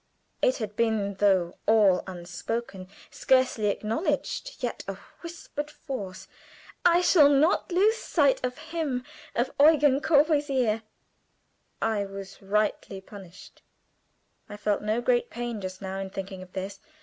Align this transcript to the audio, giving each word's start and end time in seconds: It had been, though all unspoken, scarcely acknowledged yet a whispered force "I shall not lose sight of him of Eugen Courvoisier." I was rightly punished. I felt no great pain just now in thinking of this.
It 0.41 0.57
had 0.57 0.75
been, 0.75 1.13
though 1.19 1.57
all 1.67 2.01
unspoken, 2.07 2.87
scarcely 3.11 3.67
acknowledged 3.67 4.55
yet 4.63 4.83
a 4.87 4.95
whispered 5.21 5.69
force 5.69 6.27
"I 6.83 7.01
shall 7.01 7.29
not 7.29 7.71
lose 7.71 7.97
sight 7.97 8.43
of 8.43 8.57
him 8.73 9.03
of 9.35 9.51
Eugen 9.59 10.01
Courvoisier." 10.01 10.81
I 11.83 12.07
was 12.07 12.41
rightly 12.41 12.99
punished. 12.99 13.61
I 14.49 14.57
felt 14.57 14.81
no 14.81 15.01
great 15.01 15.29
pain 15.29 15.61
just 15.61 15.83
now 15.83 15.99
in 15.99 16.09
thinking 16.09 16.41
of 16.41 16.53
this. 16.53 16.79